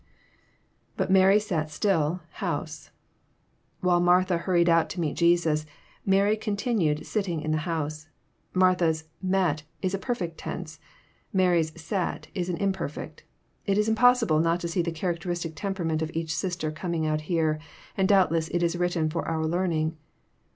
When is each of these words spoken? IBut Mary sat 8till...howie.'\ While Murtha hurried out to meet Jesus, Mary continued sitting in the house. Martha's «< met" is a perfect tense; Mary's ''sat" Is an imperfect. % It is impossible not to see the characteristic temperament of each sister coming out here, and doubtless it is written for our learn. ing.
IBut 0.97 1.11
Mary 1.11 1.39
sat 1.39 1.67
8till...howie.'\ 1.67 2.89
While 3.81 3.99
Murtha 3.99 4.39
hurried 4.39 4.67
out 4.67 4.89
to 4.89 4.99
meet 4.99 5.13
Jesus, 5.17 5.63
Mary 6.07 6.35
continued 6.35 7.05
sitting 7.05 7.39
in 7.41 7.51
the 7.51 7.69
house. 7.69 8.07
Martha's 8.51 9.03
«< 9.19 9.21
met" 9.37 9.61
is 9.83 9.93
a 9.93 9.99
perfect 9.99 10.39
tense; 10.39 10.79
Mary's 11.31 11.69
''sat" 11.73 12.29
Is 12.33 12.49
an 12.49 12.57
imperfect. 12.57 13.25
% 13.45 13.65
It 13.67 13.77
is 13.77 13.87
impossible 13.87 14.39
not 14.39 14.59
to 14.61 14.67
see 14.67 14.81
the 14.81 14.91
characteristic 14.91 15.53
temperament 15.55 16.01
of 16.01 16.09
each 16.15 16.35
sister 16.35 16.71
coming 16.71 17.05
out 17.05 17.21
here, 17.29 17.59
and 17.95 18.07
doubtless 18.09 18.47
it 18.47 18.63
is 18.63 18.75
written 18.75 19.07
for 19.07 19.27
our 19.27 19.45
learn. 19.45 19.71
ing. 19.71 19.97